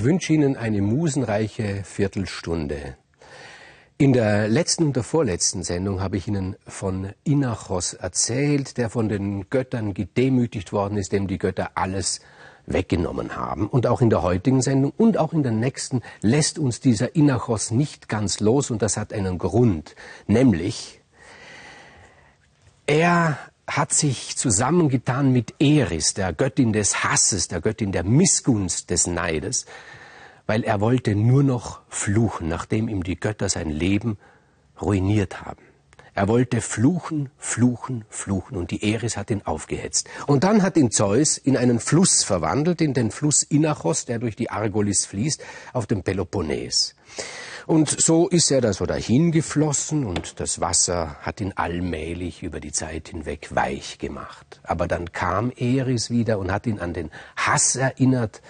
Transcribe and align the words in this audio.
Ich 0.00 0.06
wünsche 0.06 0.32
Ihnen 0.32 0.56
eine 0.56 0.80
musenreiche 0.80 1.84
Viertelstunde. 1.84 2.96
In 3.98 4.14
der 4.14 4.48
letzten 4.48 4.84
und 4.84 4.96
der 4.96 5.02
vorletzten 5.02 5.62
Sendung 5.62 6.00
habe 6.00 6.16
ich 6.16 6.26
Ihnen 6.26 6.56
von 6.66 7.10
Inachos 7.22 7.92
erzählt, 7.92 8.78
der 8.78 8.88
von 8.88 9.10
den 9.10 9.50
Göttern 9.50 9.92
gedemütigt 9.92 10.72
worden 10.72 10.96
ist, 10.96 11.12
dem 11.12 11.28
die 11.28 11.36
Götter 11.36 11.72
alles 11.74 12.20
weggenommen 12.64 13.36
haben. 13.36 13.68
Und 13.68 13.86
auch 13.86 14.00
in 14.00 14.08
der 14.08 14.22
heutigen 14.22 14.62
Sendung 14.62 14.94
und 14.96 15.18
auch 15.18 15.34
in 15.34 15.42
der 15.42 15.52
nächsten 15.52 16.00
lässt 16.22 16.58
uns 16.58 16.80
dieser 16.80 17.14
Inachos 17.14 17.70
nicht 17.70 18.08
ganz 18.08 18.40
los 18.40 18.70
und 18.70 18.80
das 18.80 18.96
hat 18.96 19.12
einen 19.12 19.36
Grund. 19.36 19.96
Nämlich, 20.26 21.02
er 22.86 23.36
hat 23.76 23.92
sich 23.92 24.36
zusammengetan 24.36 25.32
mit 25.32 25.54
Eris, 25.60 26.14
der 26.14 26.32
Göttin 26.32 26.72
des 26.72 27.04
Hasses, 27.04 27.48
der 27.48 27.60
Göttin 27.60 27.92
der 27.92 28.04
Missgunst, 28.04 28.90
des 28.90 29.06
Neides, 29.06 29.66
weil 30.46 30.64
er 30.64 30.80
wollte 30.80 31.14
nur 31.14 31.42
noch 31.42 31.80
fluchen, 31.88 32.48
nachdem 32.48 32.88
ihm 32.88 33.04
die 33.04 33.18
Götter 33.18 33.48
sein 33.48 33.70
Leben 33.70 34.18
ruiniert 34.80 35.42
haben. 35.42 35.62
Er 36.14 36.26
wollte 36.26 36.60
fluchen, 36.60 37.30
fluchen, 37.38 38.04
fluchen 38.08 38.56
und 38.56 38.72
die 38.72 38.92
Eris 38.92 39.16
hat 39.16 39.30
ihn 39.30 39.42
aufgehetzt. 39.44 40.08
Und 40.26 40.42
dann 40.42 40.62
hat 40.62 40.76
ihn 40.76 40.90
Zeus 40.90 41.38
in 41.38 41.56
einen 41.56 41.78
Fluss 41.78 42.24
verwandelt, 42.24 42.80
in 42.80 42.94
den 42.94 43.10
Fluss 43.12 43.44
Inachos, 43.44 44.06
der 44.06 44.18
durch 44.18 44.34
die 44.34 44.50
Argolis 44.50 45.06
fließt, 45.06 45.42
auf 45.72 45.86
dem 45.86 46.02
Peloponnes. 46.02 46.96
Und 47.70 48.00
so 48.00 48.26
ist 48.26 48.50
er 48.50 48.60
da 48.60 48.72
so 48.72 48.84
dahin 48.84 49.30
geflossen 49.30 50.04
und 50.04 50.40
das 50.40 50.60
Wasser 50.60 51.14
hat 51.20 51.40
ihn 51.40 51.52
allmählich 51.54 52.42
über 52.42 52.58
die 52.58 52.72
Zeit 52.72 53.10
hinweg 53.10 53.54
weich 53.54 54.00
gemacht. 54.00 54.58
Aber 54.64 54.88
dann 54.88 55.12
kam 55.12 55.52
Eris 55.52 56.10
wieder 56.10 56.40
und 56.40 56.50
hat 56.50 56.66
ihn 56.66 56.80
an 56.80 56.94
den 56.94 57.12
Hass 57.36 57.76
erinnert, 57.76 58.42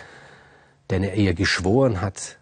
den 0.90 1.02
er 1.02 1.16
ihr 1.16 1.34
geschworen 1.34 2.00
hat. 2.00 2.38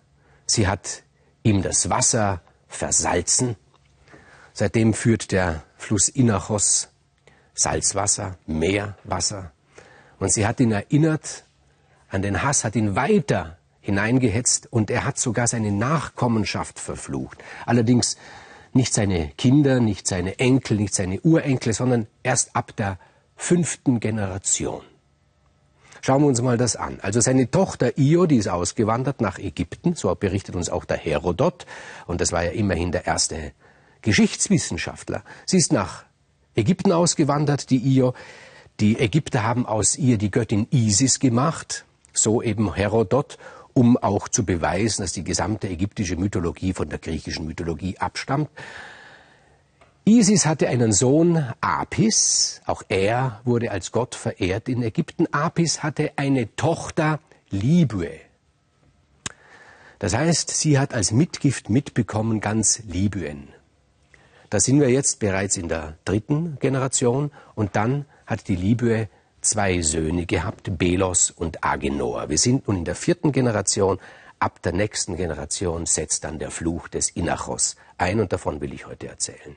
Sie 0.47 0.69
hat 0.69 1.03
ihm 1.43 1.63
das 1.63 1.91
Wasser 1.91 2.43
versalzen. 2.69 3.57
Seitdem 4.53 4.95
führt 4.95 5.33
der 5.33 5.65
Fluss 5.79 6.09
Inachos 6.09 6.91
Salzwasser, 7.55 8.39
Meerwasser. 8.47 9.51
Und 10.21 10.33
sie 10.33 10.47
hat 10.47 10.61
ihn 10.61 10.71
erinnert 10.71 11.43
an 12.09 12.23
den 12.23 12.45
Hass, 12.45 12.63
hat 12.63 12.77
ihn 12.77 12.95
weiter 12.95 13.58
hineingehetzt 13.89 14.71
und 14.71 14.91
er 14.91 15.07
hat 15.07 15.19
sogar 15.19 15.47
seine 15.47 15.73
Nachkommenschaft 15.73 16.79
verflucht. 16.79 17.39
Allerdings 17.65 18.19
nicht 18.75 18.93
seine 18.93 19.33
Kinder, 19.39 19.81
nicht 19.81 20.07
seine 20.07 20.39
Enkel, 20.39 20.77
nicht 20.77 20.95
seine 20.95 21.21
Urenkel, 21.23 21.73
sondern 21.73 22.07
erst 22.23 22.55
ab 22.55 22.77
der 22.77 22.99
fünften 23.35 23.99
Generation. 23.99 24.83
Schauen 26.03 26.21
wir 26.21 26.29
uns 26.29 26.43
mal 26.43 26.59
das 26.59 26.77
an. 26.77 26.99
Also 27.01 27.23
seine 27.23 27.51
Tochter 27.51 27.99
Io, 27.99 28.27
die 28.27 28.37
ist 28.37 28.49
ausgewandert 28.49 29.23
nach 29.23 29.39
Ägypten, 29.39 29.95
so 29.95 30.15
berichtet 30.15 30.55
uns 30.55 30.69
auch 30.69 30.85
der 30.85 30.99
Herodot, 30.99 31.65
und 32.07 32.21
das 32.21 32.31
war 32.31 32.45
ja 32.45 32.51
immerhin 32.51 32.93
der 32.93 33.07
erste 33.07 33.53
Geschichtswissenschaftler. 34.03 35.25
Sie 35.47 35.57
ist 35.57 35.73
nach 35.73 36.05
Ägypten 36.55 36.93
ausgewandert, 36.93 37.71
die 37.71 37.79
Io. 37.79 38.13
Die 38.81 39.01
Ägypter 39.01 39.45
haben 39.45 39.65
aus 39.65 39.97
ihr 39.97 40.19
die 40.19 40.31
Göttin 40.31 40.69
Isis 40.71 41.21
gemacht, 41.21 41.87
so 42.13 42.43
eben 42.43 42.75
Herodot, 42.75 43.39
um 43.79 43.97
auch 43.97 44.27
zu 44.27 44.45
beweisen, 44.45 45.03
dass 45.03 45.13
die 45.13 45.23
gesamte 45.23 45.69
ägyptische 45.69 46.17
Mythologie 46.17 46.73
von 46.73 46.89
der 46.89 46.99
griechischen 46.99 47.47
Mythologie 47.47 47.97
abstammt. 47.97 48.51
Isis 50.05 50.47
hatte 50.47 50.67
einen 50.67 50.93
Sohn, 50.93 51.47
Apis, 51.61 52.61
auch 52.67 52.83
er 52.89 53.41
wurde 53.45 53.71
als 53.71 53.93
Gott 53.93 54.17
verehrt 54.17 54.69
in 54.69 54.83
Ägypten. 54.83 55.33
Apis 55.33 55.85
hatte 55.85 56.11
eine 56.17 56.57
Tochter, 56.57 57.21
Libye. 57.51 58.19
Das 60.01 60.13
heißt, 60.13 60.51
sie 60.51 60.77
hat 60.77 60.93
als 60.93 61.13
Mitgift 61.13 61.71
mitbekommen 61.71 62.41
ganz 62.41 62.83
Libyen. 62.89 63.47
Da 64.51 64.59
sind 64.59 64.81
wir 64.81 64.91
jetzt 64.91 65.21
bereits 65.21 65.57
in 65.57 65.69
der 65.69 65.99
dritten 66.05 66.59
Generation 66.59 67.31
und 67.55 67.77
dann 67.77 68.07
hat 68.27 68.49
die 68.49 68.57
Libye 68.57 69.09
zwei 69.41 69.83
Söhne 69.83 70.27
gehabt, 70.27 70.79
Belos 70.79 71.31
und 71.31 71.65
Agenor. 71.65 72.29
Wir 72.29 72.39
sind 72.39 72.69
nun 72.69 72.79
in 72.79 72.85
der 72.85 72.95
vierten 72.95 73.33
Generation. 73.33 73.99
Ab 74.39 74.63
der 74.63 74.73
nächsten 74.73 75.17
Generation 75.17 75.87
setzt 75.87 76.25
dann 76.25 76.39
der 76.39 76.51
Fluch 76.51 76.89
des 76.89 77.11
Inachos 77.11 77.77
ein 77.97 78.21
und 78.21 78.33
davon 78.33 78.61
will 78.61 78.73
ich 78.73 78.87
heute 78.87 79.09
erzählen. 79.09 79.57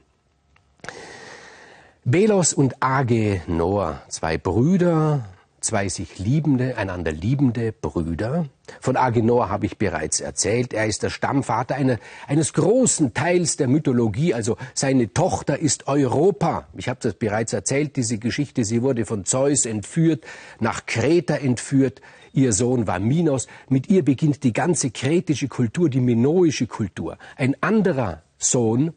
Belos 2.03 2.53
und 2.53 2.81
Agenor, 2.81 4.01
zwei 4.07 4.39
Brüder, 4.39 5.25
zwei 5.71 5.87
sich 5.87 6.19
liebende, 6.19 6.75
einander 6.75 7.13
liebende 7.13 7.71
Brüder. 7.71 8.45
Von 8.81 8.97
Agenor 8.97 9.47
habe 9.47 9.65
ich 9.65 9.77
bereits 9.77 10.19
erzählt. 10.19 10.73
Er 10.73 10.85
ist 10.85 11.01
der 11.01 11.09
Stammvater 11.09 11.75
eine, 11.75 11.97
eines 12.27 12.51
großen 12.51 13.13
Teils 13.13 13.55
der 13.55 13.69
Mythologie. 13.69 14.33
Also 14.33 14.57
seine 14.73 15.13
Tochter 15.13 15.59
ist 15.59 15.87
Europa. 15.87 16.67
Ich 16.75 16.89
habe 16.89 16.99
das 17.01 17.13
bereits 17.13 17.53
erzählt, 17.53 17.95
diese 17.95 18.17
Geschichte. 18.17 18.65
Sie 18.65 18.81
wurde 18.81 19.05
von 19.05 19.23
Zeus 19.23 19.65
entführt, 19.65 20.25
nach 20.59 20.85
Kreta 20.85 21.35
entführt. 21.35 22.01
Ihr 22.33 22.51
Sohn 22.51 22.85
war 22.85 22.99
Minos. 22.99 23.47
Mit 23.69 23.89
ihr 23.89 24.03
beginnt 24.03 24.43
die 24.43 24.51
ganze 24.51 24.91
kretische 24.91 25.47
Kultur, 25.47 25.89
die 25.89 26.01
minoische 26.01 26.67
Kultur. 26.67 27.17
Ein 27.37 27.55
anderer 27.61 28.23
Sohn 28.37 28.91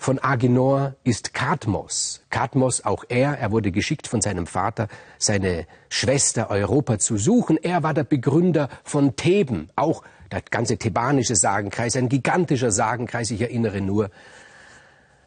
von 0.00 0.18
Agenor 0.18 0.94
ist 1.04 1.34
Kadmos. 1.34 2.22
Kadmos, 2.30 2.86
auch 2.86 3.04
er, 3.10 3.38
er 3.38 3.50
wurde 3.50 3.70
geschickt 3.70 4.06
von 4.06 4.22
seinem 4.22 4.46
Vater, 4.46 4.88
seine 5.18 5.66
Schwester 5.90 6.48
Europa 6.48 6.98
zu 6.98 7.18
suchen. 7.18 7.58
Er 7.58 7.82
war 7.82 7.92
der 7.92 8.04
Begründer 8.04 8.70
von 8.82 9.14
Theben, 9.14 9.68
auch 9.76 10.02
der 10.32 10.40
ganze 10.40 10.78
thebanische 10.78 11.36
Sagenkreis, 11.36 11.96
ein 11.96 12.08
gigantischer 12.08 12.72
Sagenkreis. 12.72 13.30
Ich 13.30 13.42
erinnere 13.42 13.82
nur 13.82 14.10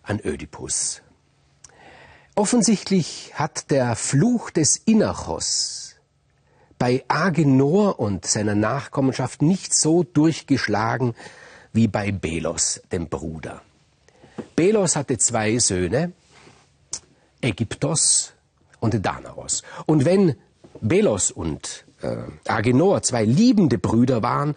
an 0.01 0.19
Ödipus. 0.19 1.03
Offensichtlich 2.33 3.33
hat 3.35 3.69
der 3.69 3.95
Fluch 3.95 4.49
des 4.49 4.77
Inachos 4.77 5.97
bei 6.79 7.05
Agenor 7.09 7.99
und 7.99 8.25
seiner 8.25 8.55
Nachkommenschaft 8.55 9.43
nicht 9.43 9.75
so 9.75 10.01
durchgeschlagen 10.01 11.13
wie 11.73 11.87
bei 11.87 12.11
Belos, 12.11 12.81
dem 12.91 13.07
Bruder. 13.07 13.61
Belos 14.55 14.95
hatte 14.95 15.17
zwei 15.17 15.57
Söhne, 15.59 16.13
Ägyptos 17.41 18.33
und 18.79 19.05
Danaos. 19.05 19.63
Und 19.85 20.05
wenn 20.05 20.35
Belos 20.81 21.31
und 21.31 21.85
äh, 22.01 22.17
Agenor 22.47 23.01
zwei 23.03 23.25
liebende 23.25 23.77
Brüder 23.77 24.21
waren, 24.21 24.55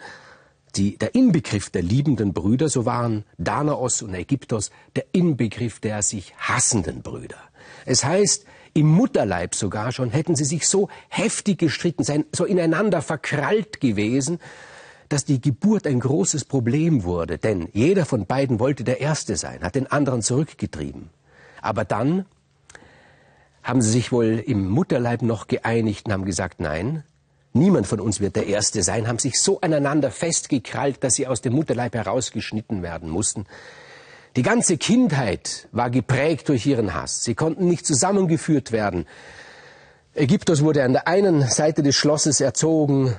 die, 0.75 0.97
der 0.97 1.15
Inbegriff 1.15 1.69
der 1.69 1.81
liebenden 1.81 2.33
Brüder, 2.33 2.69
so 2.69 2.85
waren 2.85 3.23
Danaos 3.37 4.01
und 4.01 4.13
Ägyptos 4.13 4.71
der 4.95 5.05
Inbegriff 5.11 5.79
der 5.79 6.01
sich 6.01 6.33
hassenden 6.37 7.01
Brüder. 7.01 7.37
Es 7.85 8.03
heißt, 8.03 8.45
im 8.73 8.87
Mutterleib 8.87 9.55
sogar 9.55 9.91
schon 9.91 10.11
hätten 10.11 10.35
sie 10.35 10.45
sich 10.45 10.67
so 10.67 10.89
heftig 11.09 11.57
gestritten, 11.57 12.25
so 12.31 12.45
ineinander 12.45 13.01
verkrallt 13.01 13.81
gewesen, 13.81 14.39
dass 15.09 15.25
die 15.25 15.41
Geburt 15.41 15.87
ein 15.87 15.99
großes 15.99 16.45
Problem 16.45 17.03
wurde, 17.03 17.37
denn 17.37 17.69
jeder 17.73 18.05
von 18.05 18.25
beiden 18.25 18.59
wollte 18.59 18.83
der 18.83 18.99
Erste 18.99 19.35
sein, 19.35 19.61
hat 19.61 19.75
den 19.75 19.87
anderen 19.87 20.21
zurückgetrieben. 20.21 21.09
Aber 21.61 21.85
dann 21.85 22.25
haben 23.63 23.81
sie 23.81 23.91
sich 23.91 24.11
wohl 24.11 24.43
im 24.45 24.69
Mutterleib 24.69 25.21
noch 25.21 25.47
geeinigt 25.47 26.05
und 26.05 26.13
haben 26.13 26.25
gesagt, 26.25 26.59
nein, 26.59 27.03
niemand 27.53 27.87
von 27.87 27.99
uns 27.99 28.19
wird 28.19 28.35
der 28.35 28.47
Erste 28.47 28.83
sein, 28.83 29.07
haben 29.07 29.19
sich 29.19 29.41
so 29.41 29.61
aneinander 29.61 30.11
festgekrallt, 30.11 31.03
dass 31.03 31.15
sie 31.15 31.27
aus 31.27 31.41
dem 31.41 31.53
Mutterleib 31.53 31.95
herausgeschnitten 31.95 32.81
werden 32.81 33.09
mussten. 33.09 33.45
Die 34.35 34.43
ganze 34.43 34.77
Kindheit 34.77 35.67
war 35.71 35.89
geprägt 35.89 36.47
durch 36.49 36.65
ihren 36.65 36.93
Hass. 36.93 37.23
Sie 37.23 37.33
konnten 37.33 37.67
nicht 37.67 37.85
zusammengeführt 37.85 38.71
werden. 38.71 39.05
Ägyptos 40.13 40.63
wurde 40.63 40.83
an 40.83 40.93
der 40.93 41.07
einen 41.07 41.41
Seite 41.47 41.83
des 41.83 41.95
Schlosses 41.95 42.39
erzogen, 42.39 43.15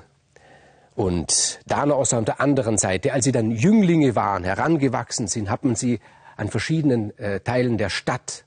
und 0.99 1.61
Danaos 1.67 2.12
an 2.12 2.25
der 2.25 2.41
anderen 2.41 2.77
Seite, 2.77 3.12
als 3.12 3.25
sie 3.25 3.31
dann 3.31 3.53
Jünglinge 3.53 4.17
waren, 4.17 4.43
herangewachsen 4.43 5.29
sind, 5.29 5.49
hat 5.49 5.65
man 5.65 5.77
sie 5.77 6.00
an 6.37 6.49
verschiedenen 6.49 7.17
äh, 7.21 7.39
Teilen 7.39 7.79
der 7.79 7.89
Stadt 7.89 8.45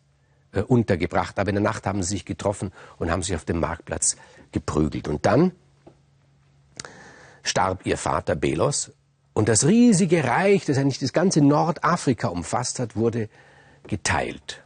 äh, 0.51 0.59
untergebracht. 0.59 1.39
Aber 1.39 1.47
in 1.47 1.55
der 1.55 1.63
Nacht 1.63 1.87
haben 1.87 2.03
sie 2.03 2.09
sich 2.09 2.25
getroffen 2.25 2.73
und 2.99 3.09
haben 3.09 3.23
sich 3.23 3.35
auf 3.35 3.45
dem 3.45 3.61
Marktplatz 3.61 4.17
geprügelt. 4.51 5.07
Und 5.07 5.25
dann 5.25 5.53
starb 7.41 7.85
ihr 7.85 7.95
Vater 7.95 8.35
Belos 8.35 8.91
und 9.31 9.47
das 9.47 9.65
riesige 9.65 10.25
Reich, 10.25 10.65
das 10.65 10.77
eigentlich 10.77 10.99
das 10.99 11.13
ganze 11.13 11.39
Nordafrika 11.39 12.27
umfasst 12.27 12.79
hat, 12.79 12.97
wurde 12.97 13.29
geteilt. 13.87 14.61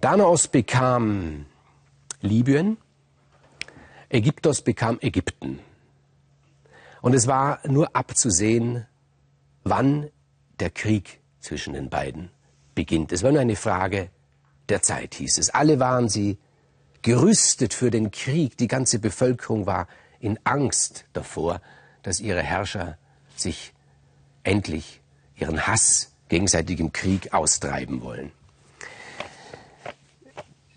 Danaos 0.00 0.48
bekam 0.48 1.46
Libyen, 2.20 2.78
Ägyptos 4.08 4.62
bekam 4.62 4.98
Ägypten. 5.00 5.60
Und 7.06 7.14
es 7.14 7.28
war 7.28 7.60
nur 7.68 7.94
abzusehen, 7.94 8.84
wann 9.62 10.10
der 10.58 10.70
Krieg 10.70 11.20
zwischen 11.38 11.74
den 11.74 11.88
beiden 11.88 12.32
beginnt. 12.74 13.12
Es 13.12 13.22
war 13.22 13.30
nur 13.30 13.40
eine 13.40 13.54
Frage 13.54 14.10
der 14.68 14.82
Zeit, 14.82 15.14
hieß 15.14 15.38
es. 15.38 15.50
Alle 15.50 15.78
waren 15.78 16.08
sie 16.08 16.36
gerüstet 17.02 17.74
für 17.74 17.92
den 17.92 18.10
Krieg. 18.10 18.56
Die 18.56 18.66
ganze 18.66 18.98
Bevölkerung 18.98 19.66
war 19.66 19.86
in 20.18 20.36
Angst 20.42 21.04
davor, 21.12 21.60
dass 22.02 22.18
ihre 22.18 22.42
Herrscher 22.42 22.98
sich 23.36 23.72
endlich 24.42 25.00
ihren 25.36 25.64
Hass 25.64 26.10
gegenseitig 26.28 26.80
im 26.80 26.92
Krieg 26.92 27.32
austreiben 27.32 28.02
wollen. 28.02 28.32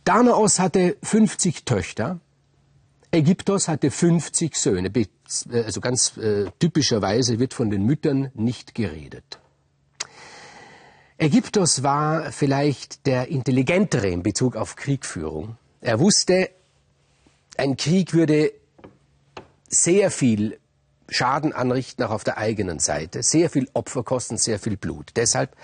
Danaos 0.04 0.60
hatte 0.60 0.96
50 1.02 1.66
Töchter, 1.66 2.20
Ägyptos 3.12 3.68
hatte 3.68 3.90
50 3.90 4.56
Söhne. 4.56 4.92
Also 5.52 5.82
ganz 5.82 6.18
äh, 6.18 6.46
typischerweise 6.60 7.40
wird 7.40 7.54
von 7.54 7.70
den 7.70 7.86
Müttern 7.86 8.32
nicht 8.36 8.76
geredet. 8.76 9.40
Ägyptos 11.18 11.84
war 11.84 12.32
vielleicht 12.32 13.06
der 13.06 13.28
intelligentere 13.28 14.08
in 14.08 14.24
Bezug 14.24 14.56
auf 14.56 14.76
Kriegführung. 14.76 15.58
Er 15.82 16.00
wusste, 16.00 16.50
ein 17.58 17.76
Krieg 17.78 18.14
würde 18.14 18.54
sehr 19.68 20.12
viel 20.12 20.60
Schaden 21.10 21.52
anrichten, 21.52 22.04
auch 22.04 22.12
auf 22.12 22.24
der 22.24 22.38
eigenen 22.38 22.80
Seite, 22.80 23.24
sehr 23.24 23.50
viel 23.50 23.68
Opfer 23.74 24.04
kosten, 24.04 24.38
sehr 24.38 24.60
viel 24.60 24.78
Blut. 24.78 25.12
Deshalb 25.16 25.56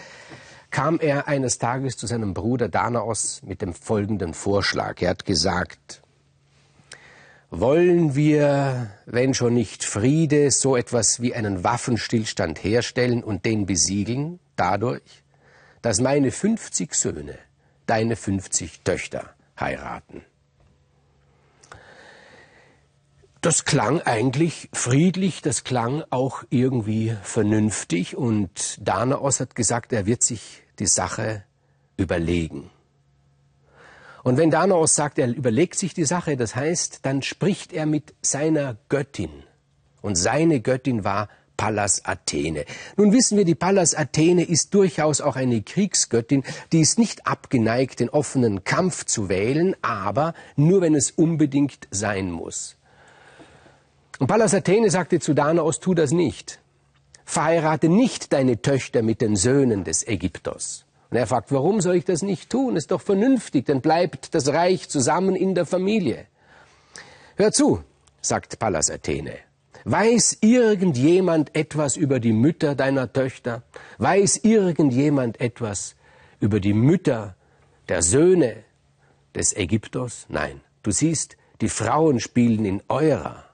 kam 0.71 0.99
er 0.99 1.27
eines 1.27 1.59
Tages 1.59 1.95
zu 1.95 2.07
seinem 2.07 2.33
Bruder 2.33 2.67
Danaos 2.67 3.41
mit 3.43 3.61
dem 3.61 3.73
folgenden 3.73 4.33
Vorschlag. 4.33 5.01
Er 5.01 5.11
hat 5.11 5.25
gesagt, 5.25 6.01
wollen 7.59 8.15
wir, 8.15 8.91
wenn 9.05 9.33
schon 9.33 9.53
nicht 9.53 9.83
Friede, 9.83 10.51
so 10.51 10.75
etwas 10.75 11.21
wie 11.21 11.33
einen 11.33 11.63
Waffenstillstand 11.63 12.63
herstellen 12.63 13.23
und 13.23 13.45
den 13.45 13.65
besiegeln, 13.65 14.39
dadurch, 14.55 15.23
dass 15.81 15.99
meine 15.99 16.31
50 16.31 16.93
Söhne 16.93 17.37
deine 17.85 18.15
50 18.15 18.81
Töchter 18.83 19.35
heiraten. 19.59 20.23
Das 23.41 23.63
klang 23.63 24.01
eigentlich 24.01 24.69
friedlich, 24.73 25.43
das 25.43 25.63
klang 25.63 26.03
auch 26.09 26.43
irgendwie 26.49 27.15
vernünftig 27.21 28.17
und 28.17 28.79
Danaos 28.81 29.39
hat 29.39 29.55
gesagt, 29.55 29.93
er 29.93 30.07
wird 30.07 30.23
sich 30.23 30.63
die 30.79 30.87
Sache 30.87 31.43
überlegen. 31.95 32.71
Und 34.25 34.37
wenn 34.37 34.49
Danaos 34.49 34.95
sagt, 34.95 35.19
er 35.19 35.27
überlegt 35.27 35.77
sich 35.77 35.93
die 35.93 36.03
Sache, 36.03 36.35
das 36.35 36.55
heißt, 36.55 37.01
dann 37.03 37.21
spricht 37.21 37.71
er 37.73 37.85
mit 37.85 38.15
seiner 38.23 38.75
Göttin. 38.89 39.29
Und 40.01 40.15
seine 40.15 40.61
Göttin 40.61 41.03
war 41.03 41.29
Pallas 41.57 42.03
Athene. 42.05 42.65
Nun 42.97 43.11
wissen 43.13 43.37
wir, 43.37 43.45
die 43.45 43.53
Pallas 43.53 43.93
Athene 43.93 44.43
ist 44.43 44.73
durchaus 44.73 45.21
auch 45.21 45.35
eine 45.35 45.61
Kriegsgöttin, 45.61 46.43
die 46.71 46.81
ist 46.81 46.97
nicht 46.97 47.27
abgeneigt, 47.27 47.99
den 47.99 48.09
offenen 48.09 48.63
Kampf 48.63 49.05
zu 49.05 49.29
wählen, 49.29 49.75
aber 49.83 50.33
nur 50.55 50.81
wenn 50.81 50.95
es 50.95 51.11
unbedingt 51.11 51.87
sein 51.91 52.31
muss. 52.31 52.77
Und 54.17 54.25
Pallas 54.25 54.55
Athene 54.55 54.89
sagte 54.89 55.19
zu 55.19 55.35
Danaos, 55.35 55.79
tu 55.79 55.93
das 55.93 56.09
nicht. 56.09 56.59
Verheirate 57.25 57.89
nicht 57.89 58.33
deine 58.33 58.59
Töchter 58.59 59.03
mit 59.03 59.21
den 59.21 59.35
Söhnen 59.35 59.83
des 59.83 60.07
Ägyptos. 60.07 60.84
Und 61.15 61.19
er 61.19 61.27
fragt, 61.27 61.53
warum 61.53 61.79
soll 61.79 61.95
ich 61.95 62.03
das 62.03 62.23
nicht 62.23 62.49
tun? 62.49 62.75
Ist 62.75 62.91
doch 62.91 62.99
vernünftig, 62.99 63.67
dann 63.67 63.79
bleibt 63.79 64.35
das 64.35 64.49
Reich 64.49 64.89
zusammen 64.89 65.37
in 65.37 65.55
der 65.55 65.65
Familie. 65.65 66.25
Hör 67.37 67.53
zu, 67.53 67.85
sagt 68.19 68.59
Pallas 68.59 68.91
Athene. 68.91 69.37
Weiß 69.85 70.39
irgendjemand 70.41 71.55
etwas 71.55 71.95
über 71.95 72.19
die 72.19 72.33
Mütter 72.33 72.75
deiner 72.75 73.13
Töchter? 73.13 73.63
Weiß 73.97 74.41
irgendjemand 74.43 75.39
etwas 75.39 75.95
über 76.41 76.59
die 76.59 76.73
Mütter 76.73 77.37
der 77.87 78.01
Söhne 78.01 78.65
des 79.35 79.55
Ägyptos? 79.55 80.25
Nein. 80.27 80.59
Du 80.83 80.91
siehst, 80.91 81.37
die 81.61 81.69
Frauen 81.69 82.19
spielen 82.19 82.65
in 82.65 82.83
eurer, 82.89 83.45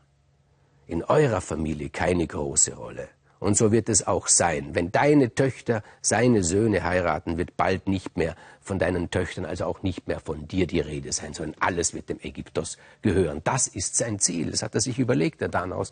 in 0.87 1.03
eurer 1.03 1.41
Familie 1.41 1.91
keine 1.91 2.25
große 2.25 2.73
Rolle. 2.73 3.07
Und 3.41 3.57
so 3.57 3.71
wird 3.71 3.89
es 3.89 4.05
auch 4.05 4.27
sein. 4.27 4.75
Wenn 4.75 4.91
deine 4.91 5.33
Töchter 5.33 5.81
seine 5.99 6.43
Söhne 6.43 6.83
heiraten, 6.83 7.39
wird 7.39 7.57
bald 7.57 7.87
nicht 7.87 8.15
mehr 8.15 8.35
von 8.61 8.77
deinen 8.77 9.09
Töchtern, 9.09 9.45
also 9.45 9.65
auch 9.65 9.81
nicht 9.81 10.07
mehr 10.07 10.19
von 10.19 10.47
dir 10.47 10.67
die 10.67 10.79
Rede 10.79 11.11
sein, 11.11 11.33
sondern 11.33 11.55
alles 11.59 11.95
wird 11.95 12.09
dem 12.09 12.19
Ägyptos 12.21 12.77
gehören. 13.01 13.41
Das 13.43 13.65
ist 13.65 13.97
sein 13.97 14.19
Ziel. 14.19 14.51
Das 14.51 14.61
hat 14.61 14.75
er 14.75 14.81
sich 14.81 14.99
überlegt, 14.99 15.41
der 15.41 15.47
Danaus. 15.47 15.89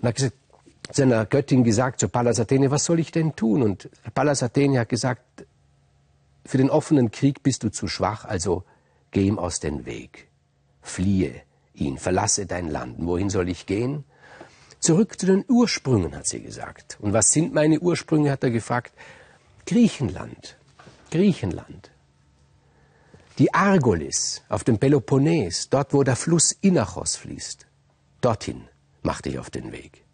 Und 0.00 0.06
hat 0.06 0.14
gesagt, 0.14 0.36
seiner 0.92 1.26
Göttin 1.26 1.64
gesagt, 1.64 1.98
zu 1.98 2.08
Pallas 2.08 2.38
Athene, 2.38 2.70
was 2.70 2.84
soll 2.84 3.00
ich 3.00 3.10
denn 3.10 3.34
tun? 3.34 3.62
Und 3.62 3.90
Pallas 4.14 4.44
Athene 4.44 4.78
hat 4.78 4.90
gesagt, 4.90 5.44
für 6.46 6.58
den 6.58 6.70
offenen 6.70 7.10
Krieg 7.10 7.42
bist 7.42 7.64
du 7.64 7.70
zu 7.72 7.88
schwach, 7.88 8.24
also 8.24 8.62
geh 9.10 9.26
ihm 9.26 9.40
aus 9.40 9.58
dem 9.58 9.86
Weg. 9.86 10.28
Fliehe 10.82 11.42
ihn, 11.74 11.98
verlasse 11.98 12.46
dein 12.46 12.68
Land. 12.68 12.94
Wohin 13.00 13.28
soll 13.28 13.48
ich 13.48 13.66
gehen? 13.66 14.04
Zurück 14.80 15.20
zu 15.20 15.26
den 15.26 15.44
Ursprüngen, 15.46 16.14
hat 16.16 16.26
sie 16.26 16.40
gesagt. 16.40 16.96
Und 17.00 17.12
was 17.12 17.30
sind 17.30 17.52
meine 17.52 17.80
Ursprünge, 17.80 18.30
hat 18.30 18.42
er 18.42 18.50
gefragt. 18.50 18.92
Griechenland. 19.66 20.56
Griechenland. 21.10 21.90
Die 23.38 23.52
Argolis 23.52 24.42
auf 24.48 24.64
dem 24.64 24.78
Peloponnes, 24.78 25.68
dort 25.68 25.92
wo 25.92 26.02
der 26.02 26.16
Fluss 26.16 26.52
Inachos 26.60 27.16
fließt. 27.16 27.66
Dorthin 28.22 28.68
machte 29.02 29.28
ich 29.28 29.38
auf 29.38 29.50
den 29.50 29.70
Weg. 29.70 30.04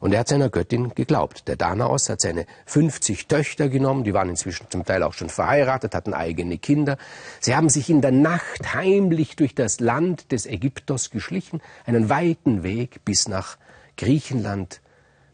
Und 0.00 0.12
er 0.12 0.20
hat 0.20 0.28
seiner 0.28 0.48
Göttin 0.48 0.94
geglaubt. 0.94 1.46
Der 1.48 1.56
Danaos 1.56 2.08
hat 2.08 2.22
seine 2.22 2.46
50 2.66 3.28
Töchter 3.28 3.68
genommen, 3.68 4.04
die 4.04 4.14
waren 4.14 4.30
inzwischen 4.30 4.70
zum 4.70 4.84
Teil 4.84 5.02
auch 5.02 5.12
schon 5.12 5.28
verheiratet, 5.28 5.94
hatten 5.94 6.14
eigene 6.14 6.56
Kinder. 6.56 6.96
Sie 7.40 7.54
haben 7.54 7.68
sich 7.68 7.90
in 7.90 8.00
der 8.00 8.12
Nacht 8.12 8.74
heimlich 8.74 9.36
durch 9.36 9.54
das 9.54 9.80
Land 9.80 10.32
des 10.32 10.46
Ägyptos 10.46 11.10
geschlichen, 11.10 11.60
einen 11.84 12.08
weiten 12.08 12.62
Weg 12.62 13.04
bis 13.04 13.28
nach 13.28 13.58
Griechenland 14.00 14.80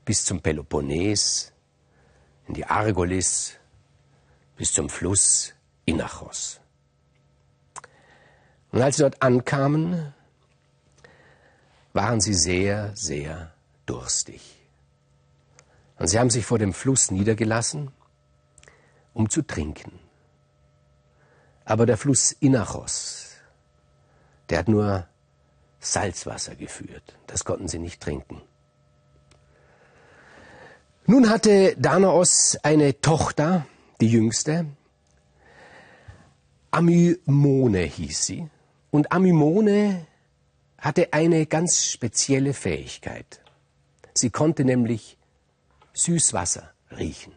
bis 0.05 0.25
zum 0.25 0.43
Peloponnes, 0.43 1.53
in 2.49 2.55
die 2.55 2.65
Argolis, 2.65 3.53
bis 4.57 4.73
zum 4.73 4.89
Fluss 4.89 5.55
Inachos. 5.85 6.61
Und 8.73 8.83
als 8.83 8.97
sie 8.97 9.03
dort 9.03 9.23
ankamen, 9.23 10.13
waren 11.93 12.21
sie 12.21 12.35
sehr, 12.35 12.91
sehr 12.97 13.55
durstig. 13.87 14.43
Und 16.01 16.09
sie 16.09 16.19
haben 16.19 16.31
sich 16.31 16.45
vor 16.45 16.59
dem 16.59 16.73
Fluss 16.73 17.13
niedergelassen, 17.13 17.93
um 19.15 19.31
zu 19.31 19.43
trinken. 19.43 19.93
Aber 21.65 21.87
der 21.87 21.97
Fluss 21.97 22.33
Inachos, 22.33 23.37
der 24.51 24.59
hat 24.59 24.67
nur 24.67 25.07
Salzwasser 25.79 26.57
geführt. 26.57 27.17
Das 27.29 27.45
konnten 27.45 27.69
sie 27.69 27.79
nicht 27.79 28.03
trinken. 28.03 28.43
Nun 31.09 31.31
hatte 31.31 31.77
Danaos 31.79 32.59
eine 32.65 33.01
Tochter, 33.01 33.67
die 34.01 34.09
jüngste. 34.09 34.67
Amymone 36.73 37.83
hieß 37.83 38.25
sie. 38.25 38.51
Und 38.91 39.13
Amymone 39.13 40.07
hatte 40.79 41.13
eine 41.13 41.47
ganz 41.47 41.85
spezielle 41.85 42.53
Fähigkeit. 42.55 43.41
Sie 44.15 44.31
konnte 44.31 44.65
nämlich 44.65 45.17
Süßwasser 45.93 46.73
riechen. 46.91 47.33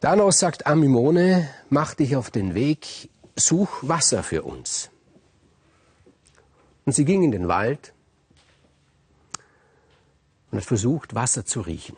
Danaos 0.00 0.38
sagt 0.38 0.66
Amymone, 0.66 1.50
mach 1.68 1.94
dich 1.94 2.16
auf 2.16 2.30
den 2.30 2.54
Weg, 2.54 3.10
such 3.34 3.68
Wasser 3.82 4.22
für 4.22 4.42
uns. 4.42 4.90
Und 6.86 6.94
sie 6.94 7.04
ging 7.04 7.24
in 7.24 7.32
den 7.32 7.46
Wald 7.46 7.92
und 10.56 10.62
hat 10.62 10.68
versucht, 10.68 11.14
Wasser 11.14 11.44
zu 11.44 11.60
riechen. 11.60 11.96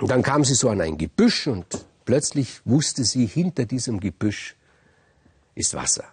Und 0.00 0.10
dann 0.10 0.22
kam 0.22 0.44
sie 0.44 0.54
so 0.54 0.70
an 0.70 0.80
ein 0.80 0.96
Gebüsch 0.96 1.46
und 1.46 1.86
plötzlich 2.06 2.62
wusste 2.64 3.04
sie, 3.04 3.26
hinter 3.26 3.66
diesem 3.66 4.00
Gebüsch 4.00 4.56
ist 5.54 5.74
Wasser. 5.74 6.04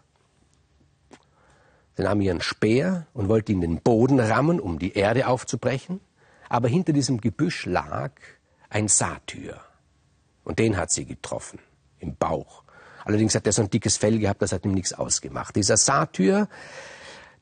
Sie 1.95 2.03
nahm 2.03 2.19
ihren 2.19 2.41
Speer 2.41 3.07
und 3.13 3.29
wollte 3.29 3.53
in 3.53 3.61
den 3.61 3.79
Boden 3.79 4.19
rammen, 4.19 4.59
um 4.59 4.77
die 4.77 4.93
Erde 4.93 5.27
aufzubrechen. 5.27 6.01
Aber 6.49 6.67
hinter 6.67 6.91
diesem 6.91 7.21
Gebüsch 7.21 7.65
lag 7.65 8.11
ein 8.69 8.89
Satyr. 8.89 9.61
Und 10.43 10.59
den 10.59 10.75
hat 10.75 10.91
sie 10.91 11.05
getroffen, 11.05 11.59
im 11.99 12.17
Bauch. 12.17 12.63
Allerdings 13.05 13.35
hat 13.35 13.45
er 13.45 13.53
so 13.53 13.61
ein 13.61 13.69
dickes 13.69 13.95
Fell 13.95 14.19
gehabt, 14.19 14.41
das 14.41 14.51
hat 14.51 14.65
ihm 14.65 14.73
nichts 14.73 14.91
ausgemacht. 14.91 15.55
Dieser 15.55 15.77
Satyr 15.77 16.49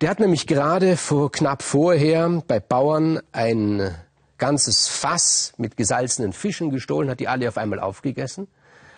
der 0.04 0.10
hat 0.10 0.20
nämlich 0.20 0.48
gerade 0.48 0.98
vor 0.98 1.32
knapp 1.32 1.64
vorher 1.64 2.44
bei 2.46 2.60
Bauern 2.60 3.22
ein 3.32 3.96
ganzes 4.38 4.90
Fass 4.90 5.54
mit 5.56 5.78
gesalzenen 5.78 6.34
Fischen 6.34 6.72
gestohlen, 6.72 7.10
hat 7.10 7.22
die 7.22 7.30
alle 7.30 7.48
auf 7.48 7.58
einmal 7.58 7.80
aufgegessen, 7.80 8.50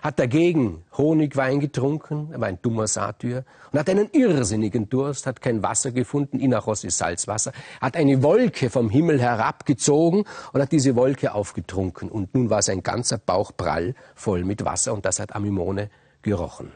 hat 0.01 0.17
dagegen 0.17 0.83
Honigwein 0.97 1.59
getrunken, 1.59 2.29
er 2.31 2.41
war 2.41 2.47
ein 2.47 2.57
dummer 2.59 2.87
Satyr, 2.87 3.45
und 3.71 3.77
hat 3.77 3.87
einen 3.87 4.09
irrsinnigen 4.13 4.89
Durst, 4.89 5.27
hat 5.27 5.43
kein 5.43 5.61
Wasser 5.61 5.91
gefunden, 5.91 6.39
Inachos 6.39 6.83
ist 6.83 6.97
Salzwasser, 6.97 7.51
hat 7.81 7.95
eine 7.95 8.23
Wolke 8.23 8.71
vom 8.71 8.89
Himmel 8.89 9.21
herabgezogen 9.21 10.23
und 10.53 10.61
hat 10.63 10.71
diese 10.71 10.95
Wolke 10.95 11.35
aufgetrunken. 11.35 12.09
Und 12.09 12.33
nun 12.33 12.49
war 12.49 12.63
sein 12.63 12.81
ganzer 12.81 13.19
Bauch 13.19 13.51
prall 13.55 13.93
voll 14.15 14.43
mit 14.43 14.65
Wasser 14.65 14.91
und 14.91 15.05
das 15.05 15.19
hat 15.19 15.35
Amimone 15.35 15.91
gerochen. 16.23 16.71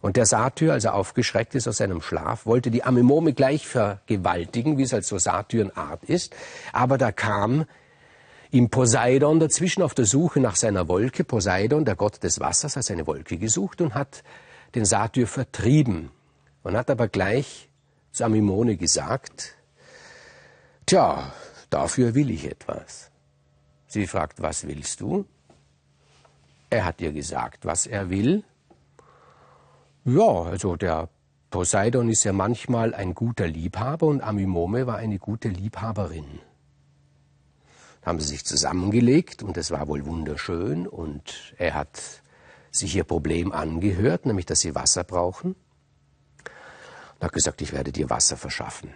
Und 0.00 0.16
der 0.16 0.26
Satyr, 0.26 0.72
als 0.72 0.84
er 0.84 0.94
aufgeschreckt 0.94 1.54
ist 1.54 1.66
aus 1.66 1.78
seinem 1.78 2.00
Schlaf, 2.02 2.46
wollte 2.46 2.70
die 2.70 2.84
Amimome 2.84 3.32
gleich 3.32 3.66
vergewaltigen, 3.66 4.78
wie 4.78 4.82
es 4.82 4.92
halt 4.92 5.04
so 5.04 5.18
Satyrenart 5.18 6.04
ist. 6.04 6.34
Aber 6.72 6.98
da 6.98 7.10
kam 7.10 7.64
ihm 8.50 8.70
Poseidon 8.70 9.40
dazwischen 9.40 9.82
auf 9.82 9.94
der 9.94 10.04
Suche 10.04 10.40
nach 10.40 10.56
seiner 10.56 10.88
Wolke. 10.88 11.24
Poseidon, 11.24 11.84
der 11.84 11.96
Gott 11.96 12.22
des 12.22 12.38
Wassers, 12.38 12.76
hat 12.76 12.84
seine 12.84 13.06
Wolke 13.06 13.38
gesucht 13.38 13.80
und 13.80 13.94
hat 13.94 14.22
den 14.74 14.84
Satyr 14.84 15.26
vertrieben. 15.26 16.10
Und 16.62 16.76
hat 16.76 16.90
aber 16.90 17.08
gleich 17.08 17.68
zu 18.12 18.24
Amimone 18.24 18.76
gesagt, 18.76 19.56
tja, 20.86 21.32
dafür 21.70 22.14
will 22.14 22.30
ich 22.30 22.46
etwas. 22.46 23.10
Sie 23.86 24.06
fragt, 24.06 24.42
was 24.42 24.66
willst 24.66 25.00
du? 25.00 25.24
Er 26.70 26.84
hat 26.84 27.00
ihr 27.00 27.12
gesagt, 27.12 27.64
was 27.64 27.86
er 27.86 28.10
will. 28.10 28.44
Ja, 30.08 30.44
also 30.44 30.76
der 30.76 31.10
Poseidon 31.50 32.08
ist 32.08 32.24
ja 32.24 32.32
manchmal 32.32 32.94
ein 32.94 33.12
guter 33.12 33.46
Liebhaber 33.46 34.06
und 34.06 34.22
Amimome 34.22 34.86
war 34.86 34.96
eine 34.96 35.18
gute 35.18 35.48
Liebhaberin. 35.48 36.38
Da 38.00 38.06
haben 38.06 38.18
sie 38.18 38.28
sich 38.28 38.46
zusammengelegt 38.46 39.42
und 39.42 39.58
es 39.58 39.70
war 39.70 39.86
wohl 39.86 40.06
wunderschön 40.06 40.86
und 40.86 41.52
er 41.58 41.74
hat 41.74 42.22
sich 42.70 42.96
ihr 42.96 43.04
Problem 43.04 43.52
angehört, 43.52 44.24
nämlich 44.24 44.46
dass 44.46 44.60
sie 44.60 44.74
Wasser 44.74 45.04
brauchen. 45.04 45.56
Und 47.16 47.22
hat 47.22 47.34
gesagt, 47.34 47.60
ich 47.60 47.74
werde 47.74 47.92
dir 47.92 48.08
Wasser 48.08 48.38
verschaffen. 48.38 48.94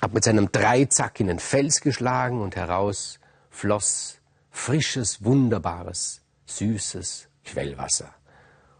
Hat 0.00 0.14
mit 0.14 0.24
seinem 0.24 0.50
Dreizack 0.50 1.20
in 1.20 1.26
den 1.26 1.38
Fels 1.38 1.82
geschlagen 1.82 2.40
und 2.40 2.56
heraus 2.56 3.20
floss 3.50 4.20
frisches, 4.50 5.22
wunderbares, 5.22 6.22
süßes 6.46 7.28
Quellwasser. 7.44 8.14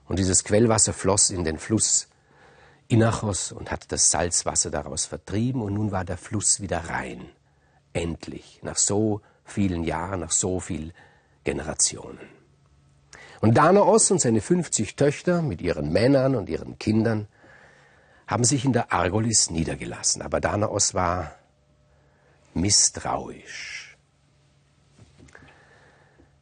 Und 0.08 0.18
dieses 0.18 0.42
Quellwasser 0.42 0.92
floss 0.92 1.30
in 1.30 1.44
den 1.44 1.58
Fluss 1.58 2.08
Inachos 2.88 3.52
und 3.52 3.70
hat 3.70 3.92
das 3.92 4.10
Salzwasser 4.10 4.70
daraus 4.70 5.04
vertrieben 5.04 5.60
und 5.60 5.74
nun 5.74 5.92
war 5.92 6.06
der 6.06 6.16
Fluss 6.16 6.60
wieder 6.60 6.88
rein. 6.88 7.28
Endlich, 7.92 8.60
nach 8.62 8.78
so 8.78 9.20
vielen 9.44 9.84
Jahren, 9.84 10.20
nach 10.20 10.30
so 10.30 10.60
vielen 10.60 10.92
Generationen. 11.44 12.18
Und 13.40 13.56
Danaos 13.56 14.10
und 14.10 14.20
seine 14.20 14.40
50 14.40 14.96
Töchter 14.96 15.42
mit 15.42 15.60
ihren 15.60 15.92
Männern 15.92 16.34
und 16.34 16.48
ihren 16.48 16.78
Kindern 16.78 17.28
haben 18.26 18.44
sich 18.44 18.64
in 18.64 18.72
der 18.72 18.92
Argolis 18.92 19.50
niedergelassen. 19.50 20.22
Aber 20.22 20.40
Danaos 20.40 20.94
war 20.94 21.32
misstrauisch. 22.54 23.96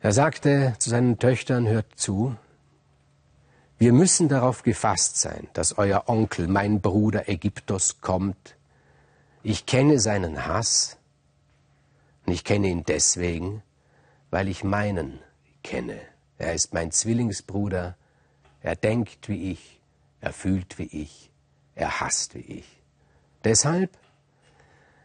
Er 0.00 0.12
sagte 0.12 0.74
zu 0.78 0.90
seinen 0.90 1.18
Töchtern, 1.18 1.66
hört 1.66 1.86
zu, 1.96 2.36
wir 3.78 3.92
müssen 3.92 4.28
darauf 4.28 4.62
gefasst 4.62 5.18
sein, 5.18 5.48
dass 5.52 5.76
euer 5.76 6.04
Onkel, 6.06 6.48
mein 6.48 6.80
Bruder 6.80 7.28
Ägyptos, 7.28 8.00
kommt. 8.00 8.56
Ich 9.42 9.66
kenne 9.66 10.00
seinen 10.00 10.46
Hass 10.46 10.96
und 12.24 12.32
ich 12.32 12.42
kenne 12.42 12.68
ihn 12.68 12.84
deswegen, 12.84 13.62
weil 14.30 14.48
ich 14.48 14.64
meinen 14.64 15.20
kenne. 15.62 16.00
Er 16.38 16.54
ist 16.54 16.72
mein 16.72 16.90
Zwillingsbruder, 16.90 17.96
er 18.62 18.76
denkt 18.76 19.28
wie 19.28 19.52
ich, 19.52 19.80
er 20.20 20.32
fühlt 20.32 20.78
wie 20.78 20.84
ich, 20.84 21.30
er 21.74 22.00
hasst 22.00 22.34
wie 22.34 22.40
ich. 22.40 22.82
Deshalb 23.44 23.90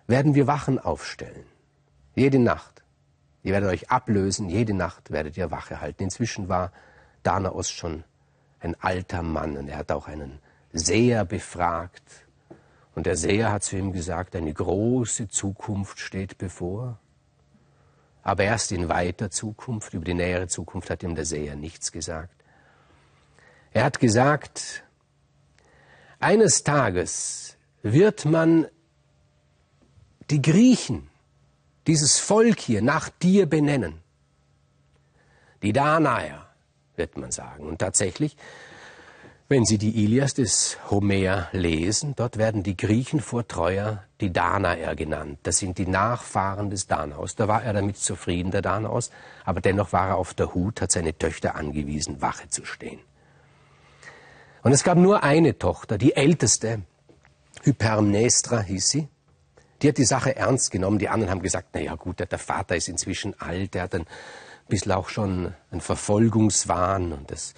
werden 0.07 0.33
wir 0.33 0.47
Wachen 0.47 0.79
aufstellen, 0.79 1.45
jede 2.15 2.39
Nacht. 2.39 2.83
Ihr 3.43 3.53
werdet 3.53 3.69
euch 3.69 3.89
ablösen, 3.89 4.49
jede 4.49 4.73
Nacht 4.73 5.11
werdet 5.11 5.35
ihr 5.35 5.51
Wache 5.51 5.81
halten. 5.81 6.03
Inzwischen 6.03 6.47
war 6.47 6.71
Danaos 7.23 7.69
schon 7.69 8.03
ein 8.61 8.75
alter 8.79 9.23
Mann 9.23 9.57
und 9.57 9.67
er 9.67 9.77
hat 9.77 9.91
auch 9.91 10.07
einen 10.07 10.39
Seher 10.71 11.25
befragt. 11.25 12.03
Und 12.95 13.05
der 13.05 13.17
Seher 13.17 13.51
hat 13.51 13.63
zu 13.63 13.77
ihm 13.77 13.91
gesagt, 13.91 14.35
eine 14.35 14.53
große 14.53 15.27
Zukunft 15.27 15.99
steht 15.99 16.37
bevor. 16.37 16.99
Aber 18.23 18.43
erst 18.43 18.71
in 18.71 18.87
weiter 18.87 19.31
Zukunft, 19.31 19.93
über 19.93 20.05
die 20.05 20.13
nähere 20.13 20.47
Zukunft 20.47 20.89
hat 20.89 21.01
ihm 21.03 21.15
der 21.15 21.25
Seher 21.25 21.55
nichts 21.55 21.91
gesagt. 21.91 22.35
Er 23.71 23.83
hat 23.83 23.99
gesagt, 23.99 24.83
eines 26.19 26.63
Tages 26.63 27.57
wird 27.81 28.25
man 28.25 28.67
die 30.29 30.41
Griechen, 30.41 31.09
dieses 31.87 32.19
Volk 32.19 32.59
hier, 32.59 32.83
nach 32.83 33.09
dir 33.09 33.47
benennen. 33.47 34.01
Die 35.63 35.73
Danaer, 35.73 36.50
wird 36.95 37.17
man 37.17 37.31
sagen. 37.31 37.65
Und 37.65 37.79
tatsächlich, 37.79 38.37
wenn 39.51 39.65
Sie 39.65 39.77
die 39.77 40.03
Ilias 40.03 40.33
des 40.33 40.77
Homer 40.89 41.49
lesen, 41.51 42.13
dort 42.15 42.37
werden 42.37 42.63
die 42.63 42.77
Griechen 42.77 43.19
vor 43.19 43.47
Troja 43.47 44.03
die 44.21 44.31
Danaer 44.31 44.95
genannt. 44.95 45.39
Das 45.43 45.57
sind 45.57 45.77
die 45.77 45.87
Nachfahren 45.87 46.69
des 46.69 46.87
Danaus. 46.87 47.35
Da 47.35 47.49
war 47.49 47.61
er 47.63 47.73
damit 47.73 47.97
zufrieden, 47.97 48.51
der 48.51 48.61
Danaus, 48.61 49.11
aber 49.43 49.59
dennoch 49.59 49.91
war 49.91 50.09
er 50.09 50.15
auf 50.15 50.33
der 50.33 50.53
Hut, 50.53 50.79
hat 50.79 50.91
seine 50.91 51.17
Töchter 51.17 51.55
angewiesen, 51.55 52.21
Wache 52.21 52.47
zu 52.47 52.63
stehen. 52.63 52.99
Und 54.63 54.71
es 54.71 54.83
gab 54.83 54.97
nur 54.97 55.23
eine 55.23 55.57
Tochter, 55.57 55.97
die 55.97 56.15
älteste, 56.15 56.83
Hypermnestra 57.63 58.61
hieß 58.61 58.89
sie. 58.89 59.07
Die 59.81 59.89
hat 59.89 59.97
die 59.97 60.05
Sache 60.05 60.35
ernst 60.35 60.71
genommen. 60.71 60.99
Die 60.99 61.09
anderen 61.09 61.31
haben 61.31 61.41
gesagt, 61.41 61.69
na 61.73 61.81
ja 61.81 61.95
gut, 61.95 62.19
der 62.19 62.39
Vater 62.39 62.75
ist 62.75 62.87
inzwischen 62.87 63.39
alt, 63.39 63.73
der 63.73 63.83
hat 63.83 63.95
ein 63.95 64.05
bisschen 64.71 64.91
auch 64.93 65.09
schon 65.09 65.53
ein 65.71 65.81
Verfolgungswahn 65.81 67.13
und 67.13 67.29
das, 67.29 67.53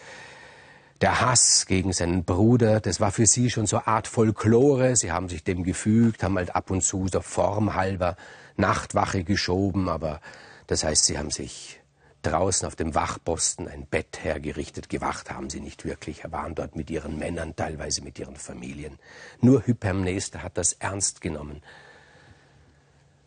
der 1.01 1.21
Hass 1.21 1.65
gegen 1.65 1.93
seinen 1.93 2.23
Bruder, 2.25 2.79
das 2.79 2.99
war 2.99 3.11
für 3.11 3.25
sie 3.25 3.49
schon 3.49 3.67
so 3.67 3.77
eine 3.77 3.87
Art 3.87 4.07
Folklore. 4.07 4.95
Sie 4.95 5.11
haben 5.11 5.29
sich 5.29 5.43
dem 5.43 5.63
gefügt, 5.63 6.23
haben 6.23 6.37
halt 6.37 6.55
ab 6.55 6.71
und 6.71 6.81
zu 6.81 7.07
so 7.07 7.21
formhalber 7.21 8.15
Nachtwache 8.57 9.23
geschoben, 9.23 9.89
aber 9.89 10.21
das 10.67 10.83
heißt, 10.83 11.05
sie 11.05 11.17
haben 11.17 11.31
sich 11.31 11.79
draußen 12.21 12.65
auf 12.67 12.75
dem 12.75 12.95
Wachposten 12.95 13.67
ein 13.67 13.85
Bett 13.85 14.23
hergerichtet. 14.23 14.89
Gewacht 14.89 15.29
haben 15.29 15.49
sie 15.49 15.59
nicht 15.59 15.85
wirklich, 15.85 16.23
waren 16.31 16.55
dort 16.55 16.75
mit 16.75 16.89
ihren 16.89 17.19
Männern, 17.19 17.55
teilweise 17.55 18.01
mit 18.01 18.17
ihren 18.17 18.37
Familien. 18.37 18.97
Nur 19.41 19.67
Hypermneste 19.67 20.41
hat 20.41 20.57
das 20.57 20.73
ernst 20.73 21.21
genommen. 21.21 21.61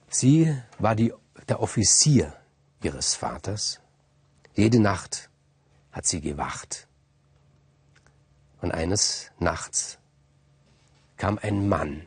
Sie 0.08 0.56
war 0.78 0.94
die, 0.94 1.12
der 1.48 1.60
Offizier 1.60 2.32
ihres 2.82 3.14
Vaters. 3.14 3.80
Jede 4.54 4.80
Nacht 4.80 5.30
hat 5.92 6.06
sie 6.06 6.20
gewacht. 6.20 6.88
Und 8.60 8.72
eines 8.72 9.30
Nachts 9.38 9.98
kam 11.16 11.38
ein 11.38 11.68
Mann 11.68 12.06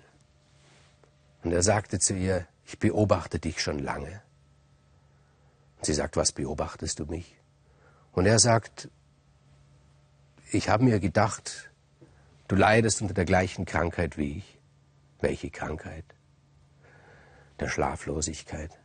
und 1.43 1.51
er 1.51 1.63
sagte 1.63 1.99
zu 1.99 2.13
ihr, 2.13 2.47
ich 2.65 2.79
beobachte 2.79 3.39
dich 3.39 3.61
schon 3.61 3.79
lange. 3.79 4.21
Und 5.77 5.85
sie 5.85 5.93
sagt, 5.93 6.17
was 6.17 6.31
beobachtest 6.31 6.99
du 6.99 7.05
mich? 7.05 7.35
Und 8.11 8.25
er 8.25 8.39
sagt, 8.39 8.89
ich 10.51 10.69
habe 10.69 10.83
mir 10.83 10.99
gedacht, 10.99 11.71
du 12.47 12.55
leidest 12.55 13.01
unter 13.01 13.13
der 13.13 13.25
gleichen 13.25 13.65
Krankheit 13.65 14.17
wie 14.17 14.37
ich. 14.39 14.59
Welche 15.19 15.49
Krankheit? 15.49 16.05
Der 17.59 17.69
Schlaflosigkeit. 17.69 18.78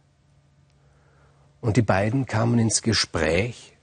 Und 1.64 1.78
die 1.78 1.82
beiden 1.82 2.26
kamen 2.26 2.58
ins 2.58 2.82
Gespräch 2.82 3.74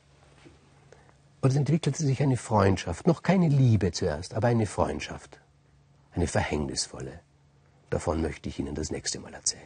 und 1.42 1.50
es 1.50 1.56
entwickelte 1.56 2.04
sich 2.04 2.22
eine 2.22 2.38
Freundschaft. 2.38 3.08
Noch 3.08 3.24
keine 3.24 3.48
Liebe 3.48 3.92
zuerst, 3.92 4.36
aber 4.36 4.50
eine 4.50 4.68
Freundschaft. 4.68 5.40
Eine 6.12 6.28
verhängnisvolle. 6.28 7.22
Davon 7.90 8.22
möchte 8.22 8.50
ich 8.50 8.60
Ihnen 8.60 8.76
das 8.76 8.92
nächste 8.92 9.20
Mal 9.20 9.34
erzählen. 9.34 9.64